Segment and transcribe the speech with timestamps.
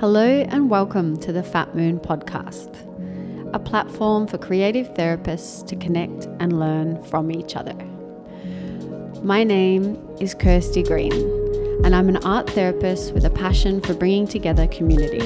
[0.00, 2.74] Hello and welcome to the Fat Moon podcast,
[3.52, 7.74] a platform for creative therapists to connect and learn from each other.
[9.22, 11.12] My name is Kirsty Greene,
[11.84, 15.18] and I'm an art therapist with a passion for bringing together community.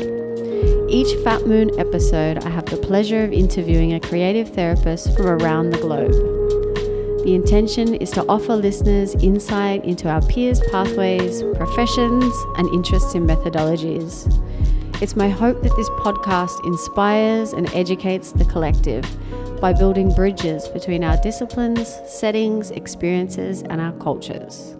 [0.93, 5.71] Each Fat Moon episode, I have the pleasure of interviewing a creative therapist from around
[5.71, 6.11] the globe.
[7.23, 13.25] The intention is to offer listeners insight into our peers' pathways, professions, and interests in
[13.25, 14.29] methodologies.
[15.03, 19.05] It's my hope that this podcast inspires and educates the collective
[19.61, 24.77] by building bridges between our disciplines, settings, experiences, and our cultures.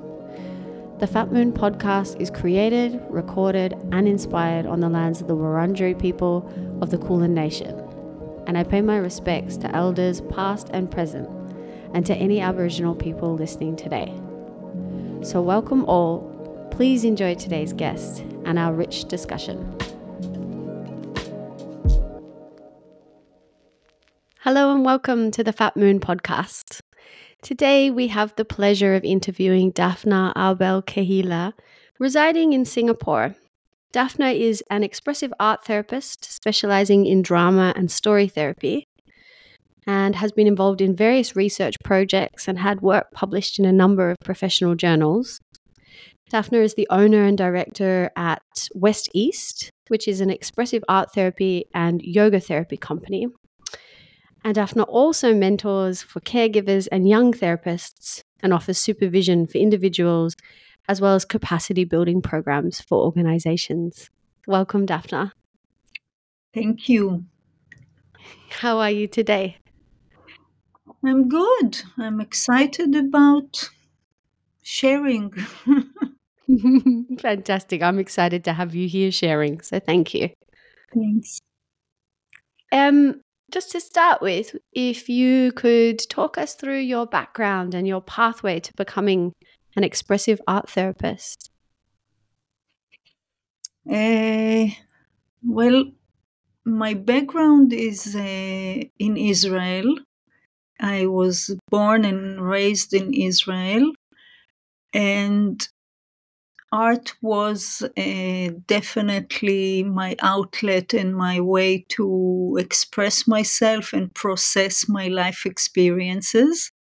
[1.01, 6.01] The Fat Moon podcast is created, recorded, and inspired on the lands of the Wurundjeri
[6.01, 6.49] people
[6.81, 7.83] of the Kulin Nation.
[8.47, 11.29] And I pay my respects to elders past and present,
[11.93, 14.15] and to any Aboriginal people listening today.
[15.23, 16.31] So, welcome all.
[16.71, 19.77] Please enjoy today's guest and our rich discussion.
[24.45, 26.81] Hello and welcome to the Fat Moon podcast.
[27.41, 31.55] Today we have the pleasure of interviewing Daphna Arbell Kehila,
[31.99, 33.37] residing in Singapore.
[33.95, 38.87] Daphna is an expressive art therapist specializing in drama and story therapy
[39.87, 44.11] and has been involved in various research projects and had work published in a number
[44.11, 45.41] of professional journals.
[46.31, 48.43] Daphna is the owner and director at
[48.75, 53.27] West East, which is an expressive art therapy and yoga therapy company
[54.45, 60.37] and Daphna also mentors for caregivers and young therapists and offers supervision for individuals
[60.87, 64.11] as well as capacity building programs for organizations.
[64.47, 65.33] Welcome, Daphna.
[66.53, 67.25] Thank you.
[68.51, 69.57] How are you today?
[71.05, 71.83] I'm good.
[71.99, 73.71] I'm excited about
[74.63, 75.33] sharing.
[77.19, 77.83] Fantastic.
[77.83, 79.61] I'm excited to have you here sharing.
[79.63, 80.31] So thank you.
[80.95, 81.41] Thanks.
[82.71, 83.21] Um,
[83.55, 88.59] just to start with, if you could talk us through your background and your pathway
[88.59, 89.33] to becoming
[89.77, 91.51] an expressive art therapist.
[93.89, 94.67] Uh,
[95.47, 95.85] well,
[96.65, 99.99] my background is uh, in Israel.
[100.81, 103.93] I was born and raised in Israel.
[104.93, 105.69] And
[106.75, 115.07] art was uh, definitely my outlet and my way to express myself and process my
[115.07, 116.73] life experiences.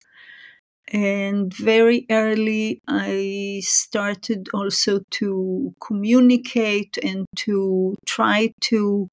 [0.88, 9.08] And very early, I started also to communicate and to try to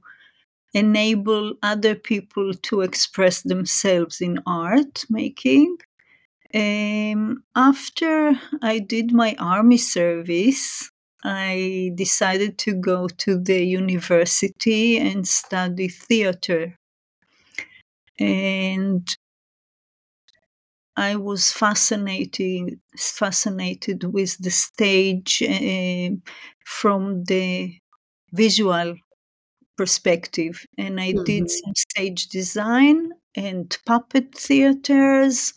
[0.74, 5.78] enable other people to express themselves in art making.
[6.54, 10.90] Um, after I did my army service,
[11.24, 16.76] I decided to go to the university and study theater.
[18.18, 19.08] And
[20.96, 26.16] I was fascinated fascinated with the stage uh,
[26.66, 27.76] from the
[28.34, 28.96] visual
[29.78, 31.24] perspective, and I mm-hmm.
[31.24, 35.54] did some stage design and puppet theaters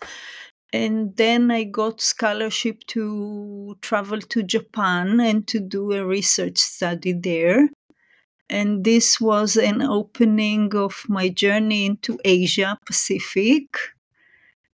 [0.72, 7.12] and then I got scholarship to travel to Japan and to do a research study
[7.12, 7.68] there.
[8.48, 13.76] And this was an opening of my journey into Asia Pacific.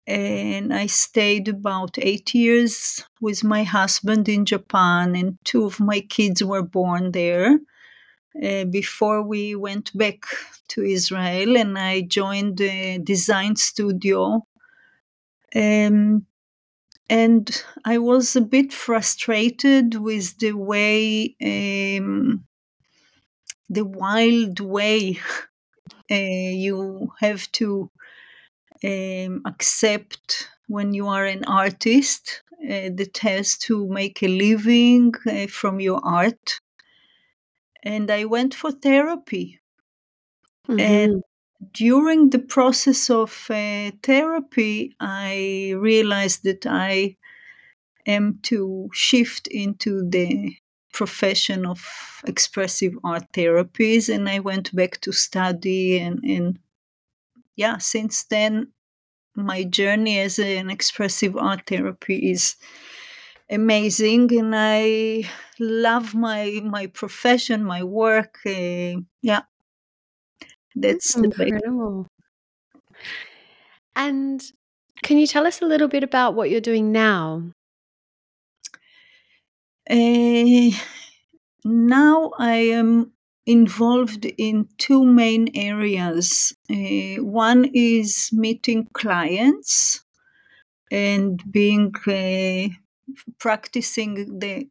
[0.07, 6.01] And I stayed about eight years with my husband in Japan, and two of my
[6.01, 7.59] kids were born there.
[8.43, 10.25] Uh, before we went back
[10.69, 14.45] to Israel, and I joined a design studio
[15.55, 16.27] um,
[17.09, 22.45] and I was a bit frustrated with the way, um,
[23.69, 25.19] the wild way
[26.11, 27.91] uh, you have to
[28.83, 35.47] um, accept when you are an artist uh, that has to make a living uh,
[35.47, 36.61] from your art.
[37.83, 39.61] And I went for therapy.
[40.69, 40.81] Mm-hmm.
[40.81, 41.23] And
[41.73, 47.17] during the process of uh, therapy, I realized that I
[48.07, 50.57] am to shift into the
[50.93, 51.83] profession of
[52.27, 55.99] expressive art therapies, and I went back to study.
[55.99, 56.59] And, and
[57.57, 58.73] yeah, since then,
[59.35, 62.57] my journey as an expressive art therapy is
[63.51, 65.23] amazing and i
[65.61, 69.43] love my my profession my work uh, yeah
[70.75, 72.07] that's incredible.
[73.97, 74.43] And
[75.03, 77.53] can you tell us a little bit about what you're doing now?
[79.89, 80.71] Uh,
[81.65, 83.13] now I am
[83.47, 86.55] involved in two main areas.
[86.71, 90.03] Uh, one is meeting clients
[90.91, 92.69] and being uh,
[93.39, 94.69] practicing the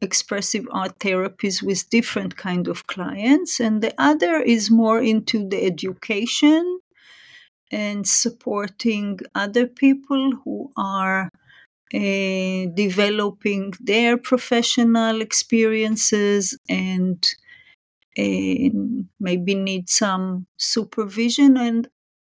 [0.00, 5.64] expressive art therapies with different kind of clients and the other is more into the
[5.64, 6.80] education
[7.70, 11.28] and supporting other people who are
[11.94, 17.26] uh, developing their professional experiences and
[18.18, 18.68] uh,
[19.20, 21.56] maybe need some supervision.
[21.56, 21.88] And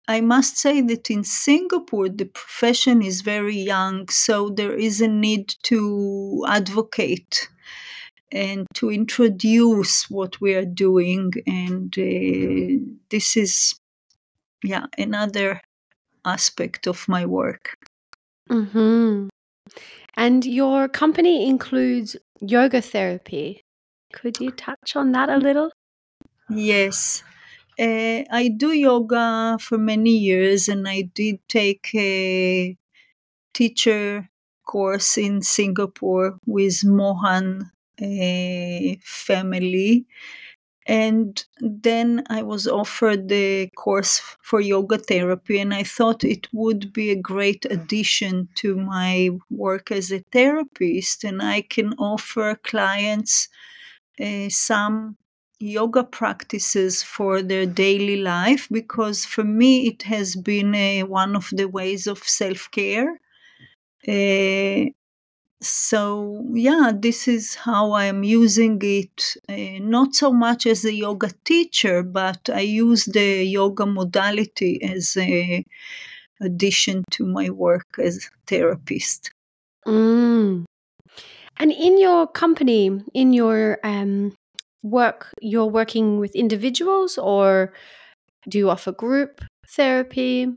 [0.07, 5.07] I must say that in Singapore, the profession is very young, so there is a
[5.07, 7.49] need to advocate
[8.31, 11.31] and to introduce what we are doing.
[11.47, 13.79] And uh, this is,
[14.63, 15.61] yeah, another
[16.23, 17.75] aspect of my work.
[18.49, 19.29] Mm-hmm.
[20.17, 23.61] And your company includes yoga therapy.
[24.13, 25.71] Could you touch on that a little?
[26.49, 27.23] Yes.
[27.77, 32.77] Uh, I do yoga for many years, and I did take a
[33.53, 34.29] teacher
[34.65, 40.05] course in Singapore with Mohan uh, family.
[40.87, 46.93] And then I was offered the course for yoga therapy, and I thought it would
[46.93, 51.23] be a great addition to my work as a therapist.
[51.23, 53.49] And I can offer clients
[54.21, 55.17] uh, some
[55.59, 61.49] yoga practices for their daily life because for me it has been uh, one of
[61.51, 63.19] the ways of self-care
[64.07, 64.85] uh,
[65.61, 70.93] so yeah this is how i am using it uh, not so much as a
[70.93, 75.65] yoga teacher but i use the yoga modality as a
[76.41, 79.31] addition to my work as therapist
[79.87, 80.65] mm.
[81.57, 84.35] and in your company in your um,
[84.85, 87.73] work you're working with individuals or
[88.47, 90.47] do you offer group therapy?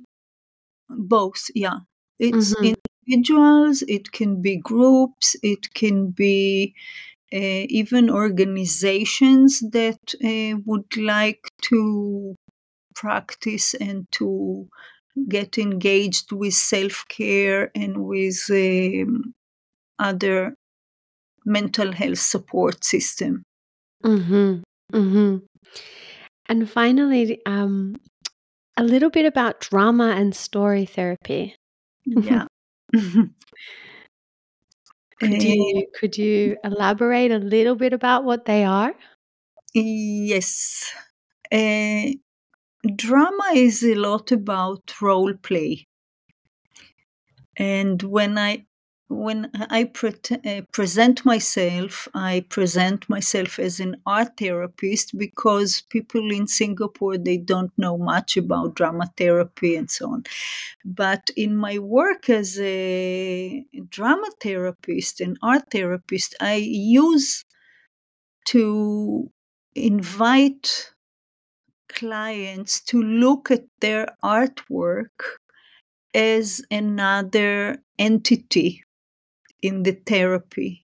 [0.88, 1.78] Both yeah.
[2.19, 2.75] It's mm-hmm.
[3.06, 6.75] individuals it can be groups it can be
[7.32, 12.34] uh, even organizations that uh, would like to
[12.94, 14.66] practice and to
[15.28, 19.34] get engaged with self-care and with um,
[19.98, 20.54] other
[21.44, 23.42] mental health support system
[24.04, 24.60] Mm-hmm.
[24.92, 25.36] Mm-hmm.
[26.46, 27.96] And finally, um,
[28.76, 31.56] a little bit about drama and story therapy.
[32.06, 32.46] Yeah.
[35.20, 38.94] could you could you elaborate a little bit about what they are?
[39.74, 40.92] Yes.
[41.52, 42.12] Uh,
[42.96, 45.86] drama is a lot about role play.
[47.56, 48.67] And when I
[49.08, 50.14] when I pre-
[50.44, 57.38] uh, present myself, I present myself as an art therapist because people in Singapore they
[57.38, 60.25] don't know much about drama therapy and so on.
[60.84, 67.44] But in my work as a drama therapist and art therapist, I use
[68.49, 69.31] to
[69.75, 70.93] invite
[71.88, 75.38] clients to look at their artwork
[76.14, 78.84] as another entity
[79.62, 80.87] in the therapy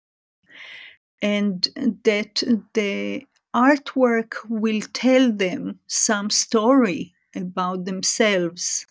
[1.22, 1.68] and
[2.04, 2.42] that
[2.74, 3.22] the
[3.54, 8.86] artwork will tell them some story about themselves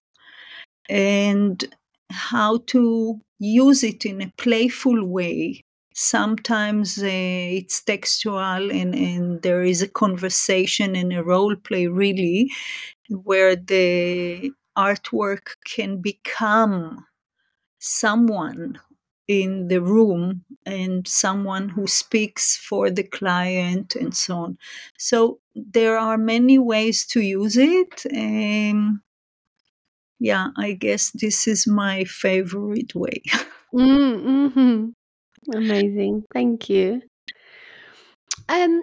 [0.90, 1.76] and
[2.12, 5.64] how to use it in a playful way.
[5.94, 12.52] Sometimes uh, it's textual and, and there is a conversation and a role play, really,
[13.10, 17.06] where the artwork can become
[17.80, 18.80] someone
[19.30, 24.58] in the room and someone who speaks for the client and so on.
[24.98, 28.06] So there are many ways to use it.
[28.12, 29.04] Um,
[30.20, 33.22] yeah, I guess this is my favorite way.
[33.74, 34.86] mm, hmm
[35.56, 36.24] Amazing.
[36.34, 37.02] Thank you.
[38.50, 38.82] Um,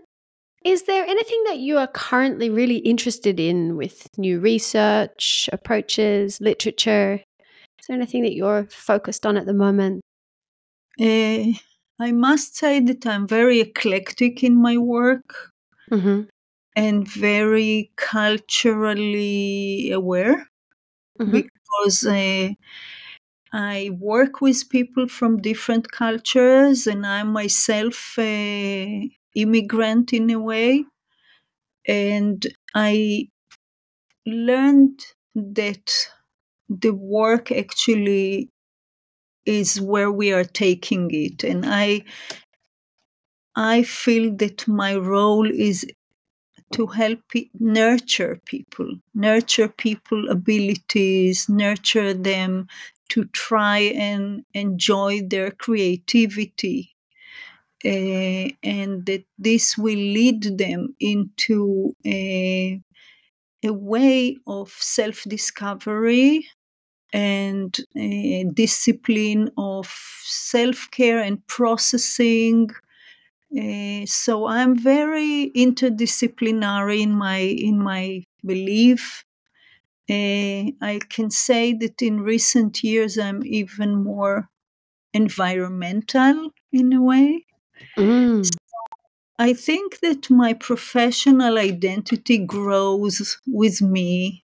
[0.65, 7.21] is there anything that you are currently really interested in with new research, approaches, literature?
[7.81, 10.03] Is there anything that you're focused on at the moment?
[11.01, 11.53] Uh,
[11.99, 15.53] I must say that I'm very eclectic in my work
[15.91, 16.23] mm-hmm.
[16.75, 20.49] and very culturally aware
[21.19, 21.31] mm-hmm.
[21.31, 22.51] because uh,
[23.53, 30.85] I work with people from different cultures and I'm myself a immigrant in a way.
[31.87, 33.29] And I
[34.27, 36.09] learned that
[36.69, 38.51] the work actually
[39.47, 42.03] is where we are taking it and i
[43.57, 45.85] i feel that my role is
[46.73, 52.69] to help pe- nurture people, nurture people abilities, nurture them
[53.11, 56.95] to try and enjoy their creativity.
[57.85, 62.81] Uh, and that this will lead them into a,
[63.65, 66.47] a way of self discovery
[67.17, 69.87] and a discipline of
[70.23, 72.69] self care and processing.
[73.59, 79.25] Uh, so I'm very interdisciplinary in my in my belief.
[80.11, 84.51] Uh, I can say that in recent years I'm even more
[85.15, 87.47] environmental in a way.
[87.97, 88.45] Mm.
[88.45, 88.59] So
[89.39, 94.45] I think that my professional identity grows with me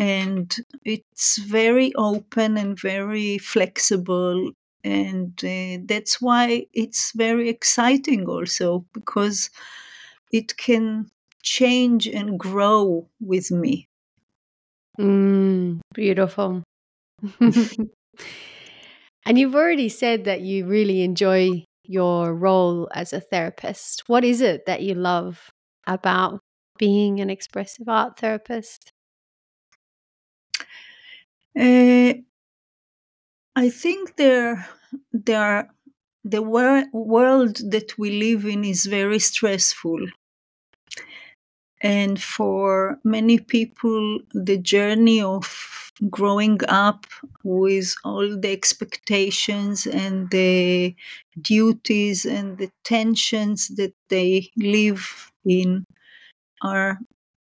[0.00, 4.52] and it's very open and very flexible
[4.82, 9.50] and uh, that's why it's very exciting also because
[10.32, 11.10] it can
[11.42, 13.88] change and grow with me
[14.98, 16.62] Mm, beautiful.
[17.40, 24.04] and you've already said that you really enjoy your role as a therapist.
[24.06, 25.50] What is it that you love
[25.86, 26.40] about
[26.78, 28.90] being an expressive art therapist?
[31.58, 32.14] Uh,
[33.54, 34.68] I think there,
[35.12, 35.70] there,
[36.24, 40.08] the wor- world that we live in is very stressful.
[41.82, 47.06] And for many people, the journey of growing up
[47.42, 50.94] with all the expectations and the
[51.40, 55.84] duties and the tensions that they live in
[56.62, 56.98] are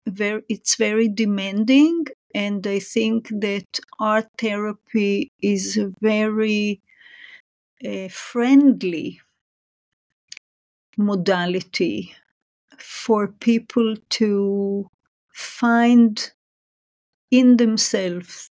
[0.07, 2.05] very, it's very demanding.
[2.33, 6.81] And I think that art therapy is a very
[7.85, 9.21] uh, friendly
[10.97, 12.15] modality
[12.77, 14.89] for people to
[15.33, 16.31] find
[17.31, 18.49] in themselves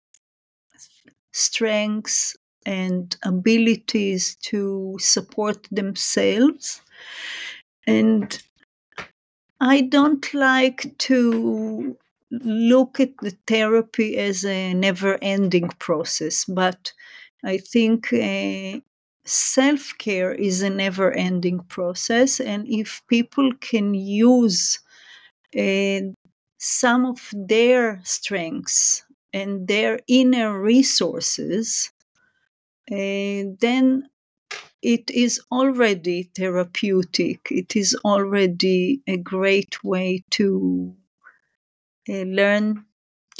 [1.32, 6.82] strengths and abilities to support themselves.
[7.88, 8.42] And
[9.62, 11.98] I don't like to
[12.32, 16.94] look at the therapy as a never ending process, but
[17.44, 18.80] I think uh,
[19.26, 22.40] self care is a never ending process.
[22.40, 24.80] And if people can use
[25.58, 26.02] uh,
[26.58, 31.92] some of their strengths and their inner resources,
[32.92, 34.10] uh, then
[34.82, 37.48] it is already therapeutic.
[37.52, 40.96] It is already a great way to
[42.10, 42.86] learn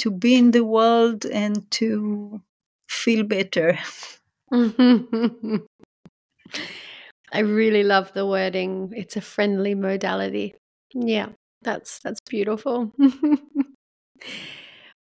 [0.00, 2.40] to be in the world and to
[2.88, 3.78] feel better.
[7.32, 8.92] I really love the wording.
[8.96, 10.54] It's a friendly modality.
[10.94, 11.28] Yeah,
[11.62, 12.92] that's that's beautiful.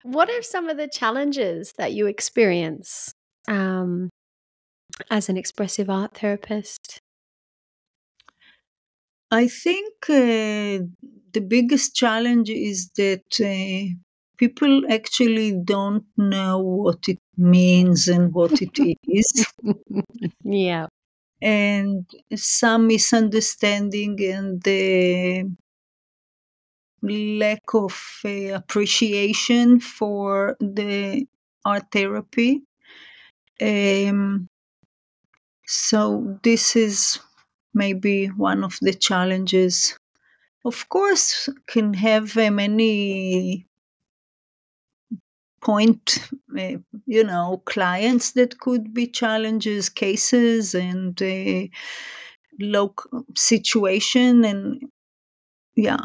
[0.04, 3.12] what are some of the challenges that you experience
[3.48, 4.10] um,
[5.12, 7.00] as an expressive art therapist?
[9.32, 10.86] I think uh,
[11.34, 13.94] the biggest challenge is that uh,
[14.38, 18.78] people actually don't know what it means and what it
[19.08, 19.46] is.
[20.44, 20.88] yeah.
[21.42, 25.46] And some misunderstanding and the
[27.02, 27.94] lack of
[28.26, 31.26] uh, appreciation for the
[31.64, 32.64] art therapy.
[33.62, 34.50] Um,
[35.68, 37.20] so, this is
[37.76, 39.98] maybe one of the challenges.
[40.66, 43.68] Of course, can have uh, many
[45.62, 46.20] point,
[46.58, 51.68] uh, you know, clients that could be challenges, cases, and uh,
[52.60, 54.84] local situation, and
[55.76, 56.00] yeah,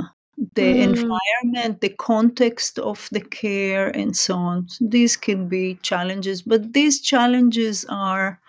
[0.56, 0.82] the Mm.
[0.82, 4.68] environment, the context of the care, and so on.
[4.80, 8.40] These can be challenges, but these challenges are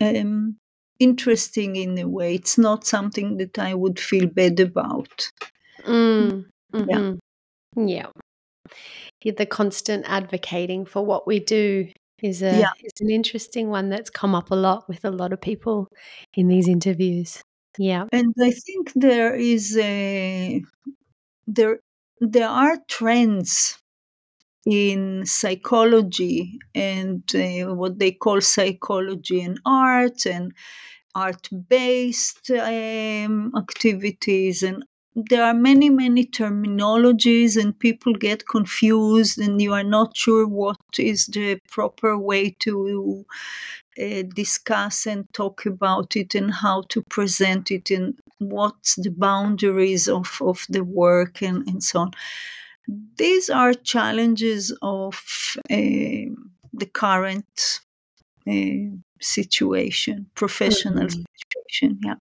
[0.00, 0.56] um,
[1.00, 2.34] interesting in a way.
[2.36, 5.28] It's not something that I would feel bad about.
[5.84, 6.46] Mm.
[6.72, 6.98] Yeah.
[6.98, 7.18] Mhm.
[7.76, 8.06] Yeah.
[9.22, 11.88] Yeah, The constant advocating for what we do
[12.22, 12.70] is a Yeah.
[12.84, 15.88] is an interesting one that's come up a lot with a lot of people
[16.34, 17.42] in these interviews.
[17.78, 18.06] Yeah.
[18.12, 20.62] And I think there is a
[21.46, 21.80] there
[22.20, 23.78] there are trends
[24.66, 30.52] in psychology and uh, what they call psychology and art and
[31.14, 34.84] art based um, activities and
[35.16, 40.78] there are many, many terminologies, and people get confused, and you are not sure what
[40.98, 43.26] is the proper way to
[44.00, 50.08] uh, discuss and talk about it, and how to present it, and what's the boundaries
[50.08, 52.12] of, of the work, and, and so on.
[53.16, 55.14] These are challenges of
[55.70, 56.30] uh,
[56.72, 57.80] the current
[58.48, 61.22] uh, situation, professional mm-hmm.
[61.68, 62.00] situation.
[62.02, 62.14] Yeah.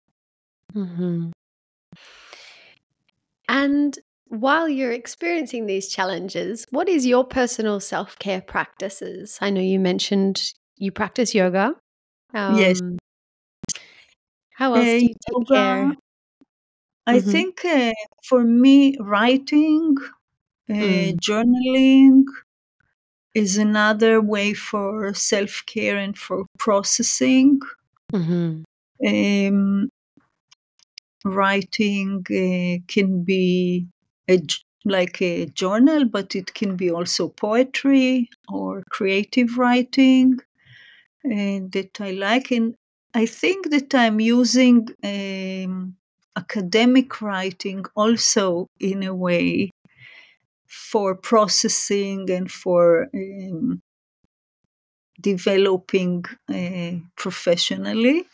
[0.75, 1.31] Mm-hmm.
[3.49, 9.39] And while you're experiencing these challenges, what is your personal self care practices?
[9.41, 11.75] I know you mentioned you practice yoga.
[12.35, 12.81] Um, yes.
[14.55, 15.93] How else uh, do you take yoga, care?
[17.07, 17.31] I mm-hmm.
[17.31, 17.93] think uh,
[18.25, 19.97] for me, writing,
[20.69, 21.19] mm.
[21.21, 22.25] journaling
[23.35, 27.61] is another way for self care and for processing.
[28.13, 28.63] Mm-hmm.
[29.07, 29.91] Um,
[31.25, 33.87] writing uh, can be
[34.31, 34.41] a,
[34.85, 40.39] like a journal, but it can be also poetry or creative writing
[41.25, 42.51] uh, that I like.
[42.51, 42.75] And
[43.13, 45.97] I think that I'm using um,
[46.37, 49.71] academic writing also in a way
[50.77, 53.83] for processing and for um,
[55.21, 58.25] developing uh, professionally.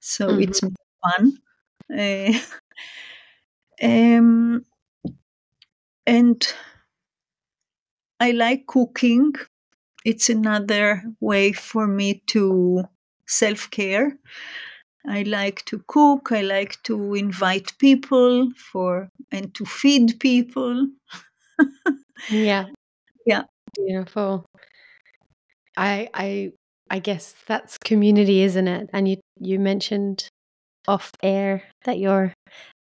[0.00, 0.42] So mm-hmm.
[0.42, 1.38] it's fun.
[1.92, 2.38] Uh,
[3.82, 4.64] um,
[6.06, 6.54] and
[8.20, 9.32] I like cooking.
[10.04, 12.84] It's another way for me to
[13.26, 14.16] self care.
[15.06, 16.32] I like to cook.
[16.32, 20.88] I like to invite people for and to feed people.
[22.30, 22.66] yeah.
[23.26, 23.42] Yeah.
[23.74, 24.46] Beautiful.
[25.76, 26.52] I I
[26.90, 28.90] I guess that's community, isn't it?
[28.92, 30.28] And you you mentioned
[30.86, 32.32] off air that your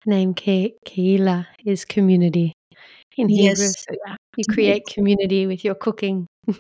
[0.06, 2.54] name Ke- Kehila is community
[3.18, 3.60] in yes.
[3.60, 3.74] Hebrew.
[3.74, 6.28] So yeah, you create community with your cooking.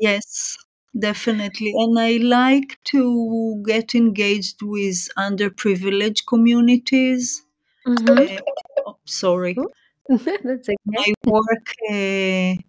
[0.00, 0.56] yes,
[0.98, 1.72] definitely.
[1.76, 7.42] And I like to get engaged with underprivileged communities.
[7.86, 8.36] Mm-hmm.
[8.36, 8.40] Uh,
[8.86, 9.56] oh, sorry.
[10.08, 10.76] That's okay.
[10.96, 12.62] I work uh,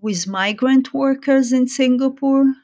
[0.00, 2.54] with migrant workers in Singapore.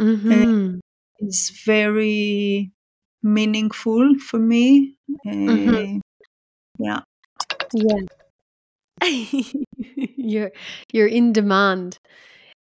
[0.00, 0.78] Mm-hmm.
[1.18, 2.72] It's very
[3.22, 4.96] meaningful for me.
[5.26, 5.96] Mm-hmm.
[5.96, 6.00] Uh,
[6.78, 7.00] yeah.
[7.74, 8.00] Yeah.
[10.16, 10.52] you're
[10.92, 11.98] you're in demand.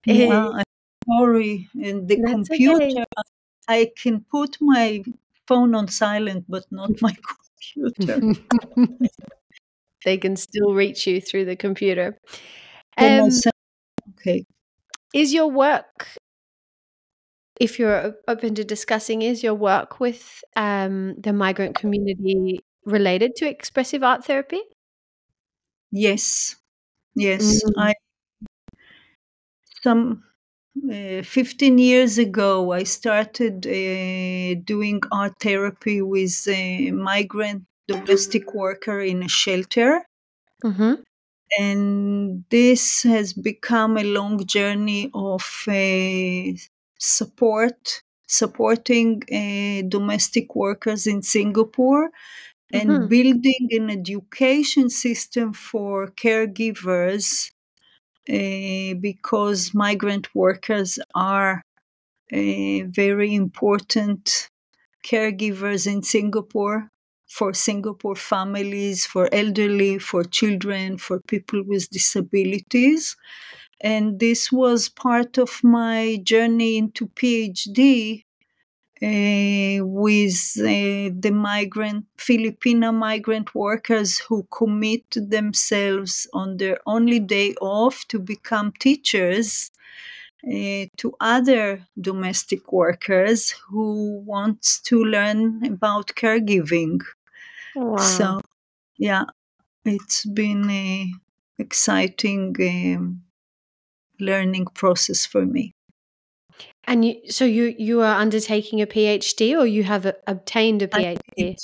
[0.06, 0.64] Yeah, I'm
[1.08, 1.70] sorry.
[1.76, 3.06] And the That's computer, okay.
[3.68, 5.04] I can put my
[5.48, 7.16] phone on silent, but not my
[7.76, 8.34] computer.
[10.06, 12.18] They can still reach you through the computer.
[12.98, 13.30] Um,
[14.12, 14.46] okay.
[15.14, 16.08] Is your work,
[17.60, 23.50] if you're open to discussing, is your work with um, the migrant community related to
[23.50, 24.62] expressive art therapy?
[25.92, 26.56] Yes,
[27.16, 27.64] yes.
[27.64, 27.72] Mm.
[27.78, 27.94] I
[29.82, 30.24] some
[30.92, 39.00] uh, 15 years ago, I started uh, doing art therapy with a migrant domestic worker
[39.02, 40.06] in a shelter.
[40.64, 40.94] Mm-hmm.
[41.60, 46.58] And this has become a long journey of uh,
[47.00, 52.12] support, supporting uh, domestic workers in Singapore
[52.72, 53.08] and mm-hmm.
[53.08, 57.52] building an education system for caregivers
[58.30, 61.64] uh, because migrant workers are
[62.32, 64.50] uh, very important
[65.04, 66.92] caregivers in Singapore
[67.30, 73.16] for Singapore families, for elderly, for children, for people with disabilities.
[73.82, 78.26] And this was part of my journey into PhD
[79.02, 87.54] uh, with uh, the migrant Filipino migrant workers who commit themselves on their only day
[87.62, 89.72] off to become teachers
[90.46, 97.00] uh, to other domestic workers who wants to learn about caregiving.
[97.76, 97.98] Wow.
[97.98, 98.42] So,
[98.98, 99.26] yeah,
[99.86, 101.12] it's been a
[101.58, 103.24] exciting um,
[104.20, 105.74] learning process for me.
[106.86, 110.88] And you, so you you are undertaking a PhD, or you have a, obtained a
[110.88, 111.18] PhD?
[111.18, 111.60] I did,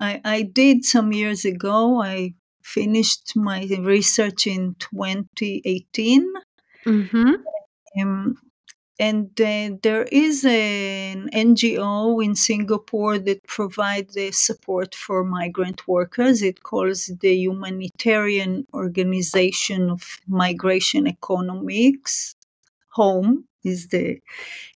[0.00, 2.02] I, I did some years ago.
[2.02, 6.32] I finished my research in 2018.
[6.84, 7.32] Mm-hmm.
[8.00, 8.34] Um,
[8.98, 16.42] and uh, there is an NGO in Singapore that provides the support for migrant workers.
[16.42, 22.36] It calls the Humanitarian Organization of Migration Economics.
[22.90, 24.20] HOME is the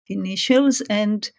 [0.08, 1.30] initials, and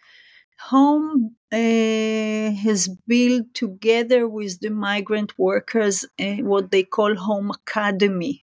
[0.69, 8.45] home uh, has built together with the migrant workers uh, what they call home academy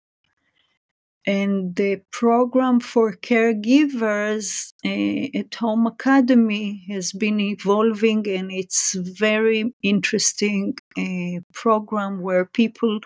[1.26, 9.74] and the program for caregivers uh, at home academy has been evolving and it's very
[9.82, 13.00] interesting uh, program where people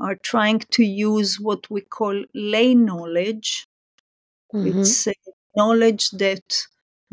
[0.00, 3.66] are trying to use what we call lay knowledge
[4.54, 4.80] mm-hmm.
[4.80, 5.08] it's
[5.56, 6.44] knowledge that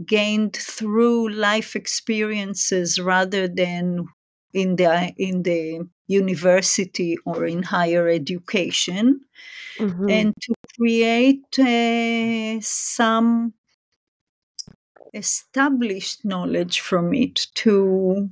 [0.06, 4.06] gained through life experiences rather than
[4.54, 9.22] in the in the university or in higher education
[9.78, 10.10] mm-hmm.
[10.10, 13.54] and to create uh, some
[15.14, 18.30] established knowledge from it to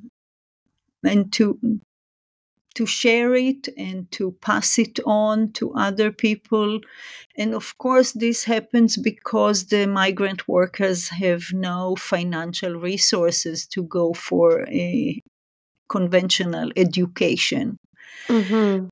[1.04, 1.60] and to
[2.76, 6.80] to share it and to pass it on to other people.
[7.38, 14.14] And of course, this happens because the migrant workers have no financial resources to go
[14.14, 15.22] for a
[15.98, 17.78] conventional education.
[18.28, 18.88] Mm-hmm.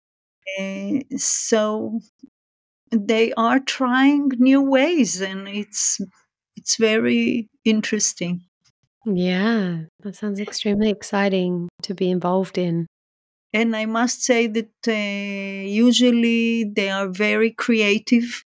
[0.60, 2.00] Uh, so
[2.92, 6.02] they are trying new ways, and it's
[6.58, 8.42] it's very interesting.
[9.06, 12.88] Yeah, that sounds extremely exciting to be involved in.
[13.54, 18.46] And I must say that uh, usually they are very creative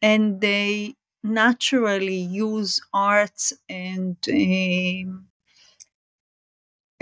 [0.00, 5.10] and they naturally use arts and uh,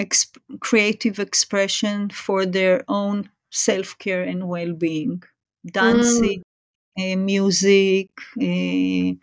[0.05, 5.23] exp- creative expression for their own self care and well being.
[5.65, 6.43] Dancing,
[6.99, 7.13] mm.
[7.13, 8.09] uh, music,
[8.41, 9.15] uh,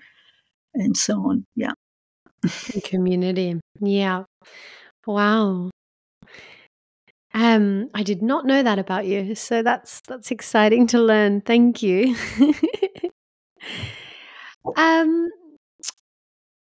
[0.74, 1.46] and so on.
[1.56, 1.74] Yeah.
[2.84, 3.60] Community.
[3.82, 4.24] Yeah.
[5.06, 5.72] Wow.
[7.34, 11.42] Um, I did not know that about you, so that's that's exciting to learn.
[11.42, 12.16] Thank you.
[14.76, 15.30] um,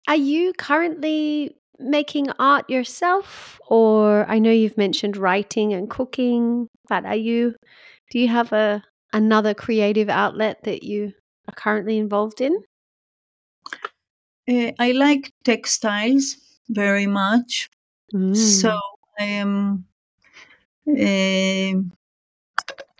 [0.07, 7.05] are you currently making art yourself, or I know you've mentioned writing and cooking, but
[7.05, 7.55] are you?
[8.11, 11.13] Do you have a another creative outlet that you
[11.47, 12.57] are currently involved in?
[14.49, 16.37] Uh, I like textiles
[16.69, 17.69] very much,
[18.13, 18.35] mm.
[18.35, 18.77] so
[19.19, 19.85] I am
[20.87, 21.79] uh,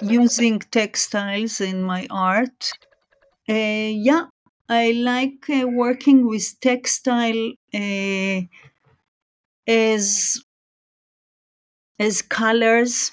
[0.01, 2.71] using textiles in my art.
[3.49, 4.27] Uh, yeah,
[4.67, 8.41] I like uh, working with textile uh,
[9.67, 10.39] as
[11.99, 13.11] as colors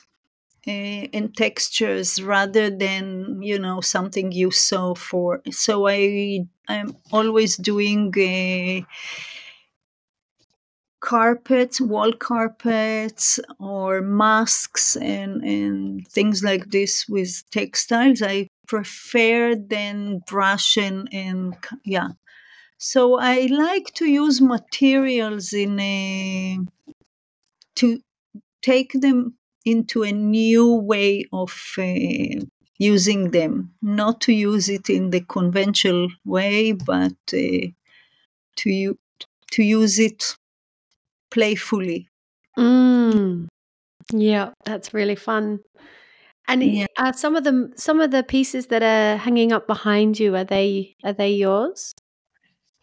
[0.66, 5.42] uh, and textures rather than you know something you sew for.
[5.50, 8.86] So I I'm always doing uh,
[11.00, 18.22] carpets, wall carpets, or masks and, and things like this with textiles.
[18.22, 22.10] I prefer than brush and, and yeah.
[22.78, 26.58] So I like to use materials in a
[27.74, 28.00] to
[28.62, 32.44] take them into a new way of uh,
[32.78, 37.66] using them, not to use it in the conventional way, but uh,
[38.56, 38.98] to
[39.52, 40.36] to use it
[41.32, 42.08] playfully.
[42.56, 43.48] Mm.
[44.12, 45.60] Yeah, that's really fun.
[46.50, 46.86] And yeah.
[46.98, 50.42] are some of them some of the pieces that are hanging up behind you are
[50.42, 51.94] they are they yours?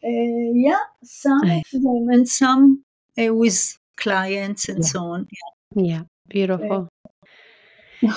[0.02, 2.84] Uh, yeah, some of them and some
[3.22, 4.88] uh, with clients and yeah.
[4.88, 5.28] so on.
[5.76, 6.88] Yeah, yeah beautiful.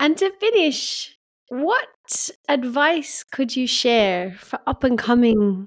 [0.00, 1.14] and to finish,
[1.48, 5.66] what advice could you share for up and coming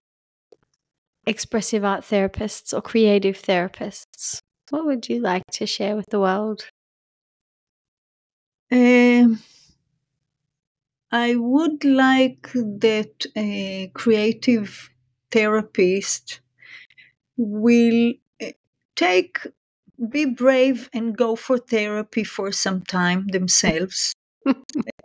[1.28, 4.40] expressive art therapists or creative therapists?
[4.72, 6.68] What would you like to share with the world?
[8.72, 9.40] Um,
[11.12, 14.90] I would like that a creative
[15.32, 16.42] therapist
[17.38, 18.54] will eh,
[18.96, 19.40] take,
[20.10, 24.14] be brave and go for therapy for some time themselves.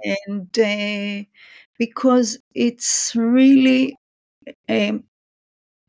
[0.05, 1.25] and uh,
[1.79, 3.97] because it's really
[4.69, 5.05] an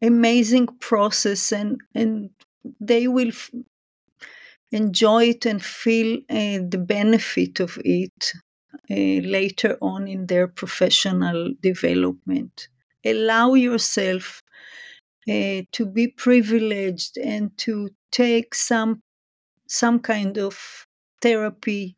[0.01, 2.29] amazing process and and
[2.79, 3.31] they will
[4.73, 8.33] enjoy it and feel uh, the benefit of it
[8.91, 8.95] uh,
[9.37, 12.69] later on in their professional development.
[13.05, 14.41] Allow yourself
[15.29, 19.01] uh, to be privileged and to take some
[19.67, 20.85] some kind of
[21.21, 21.95] therapy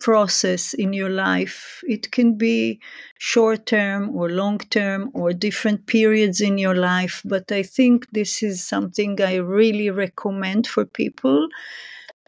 [0.00, 1.82] process in your life.
[1.86, 2.80] It can be
[3.18, 8.42] short term or long term or different periods in your life, but I think this
[8.42, 11.48] is something I really recommend for people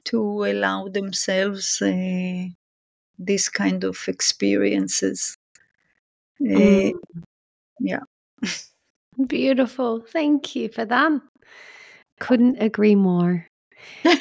[0.05, 2.45] to allow themselves uh,
[3.19, 5.39] this kind of experiences.
[6.41, 6.91] Uh,
[7.81, 8.01] yeah.
[9.27, 10.01] Beautiful.
[10.01, 11.13] Thank you for that.
[12.21, 13.47] couldn't agree more.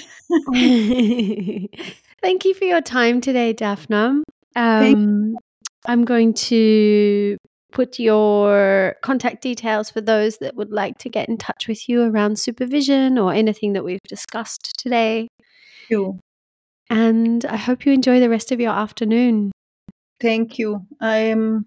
[2.22, 4.22] Thank you for your time today, Daphna.
[4.56, 5.38] Um,
[5.86, 7.38] I'm going to
[7.72, 12.04] put your contact details for those that would like to get in touch with you
[12.04, 15.28] around supervision or anything that we've discussed today.
[15.90, 16.20] You.
[16.90, 19.52] And I hope you enjoy the rest of your afternoon.
[20.20, 20.86] Thank you.
[21.00, 21.66] I am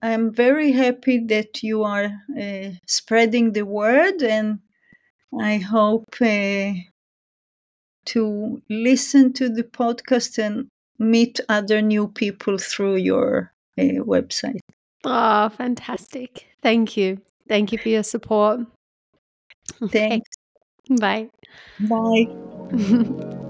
[0.00, 4.60] I'm very happy that you are uh, spreading the word, and
[5.38, 6.72] I hope uh,
[8.08, 10.68] to listen to the podcast and
[10.98, 14.60] meet other new people through your uh, website.
[15.04, 16.46] Oh, fantastic.
[16.62, 17.20] Thank you.
[17.48, 18.60] Thank you for your support.
[19.82, 20.08] Okay.
[20.08, 20.30] Thanks.
[21.00, 21.30] Bye.
[21.80, 22.28] Bye.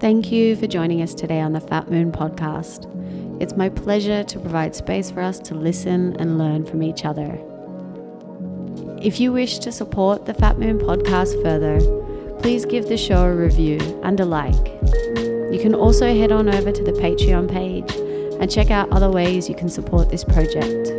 [0.00, 2.92] Thank you for joining us today on the Fat Moon podcast.
[3.40, 7.38] It's my pleasure to provide space for us to listen and learn from each other.
[9.02, 11.78] If you wish to support the Fat Moon podcast further,
[12.46, 14.68] please give the show a review and a like.
[15.52, 17.90] You can also head on over to the Patreon page
[18.40, 20.92] and check out other ways you can support this project.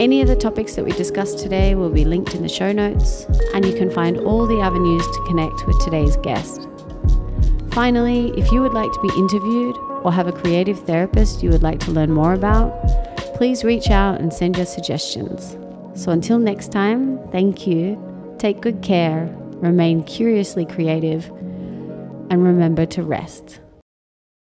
[0.00, 3.26] Any of the topics that we discussed today will be linked in the show notes,
[3.54, 6.66] and you can find all the avenues to connect with today's guest.
[7.70, 11.62] Finally, if you would like to be interviewed or have a creative therapist you would
[11.62, 12.72] like to learn more about,
[13.36, 15.56] please reach out and send your suggestions.
[15.94, 21.30] So until next time, thank you, take good care, remain curiously creative,
[22.28, 23.61] and remember to rest.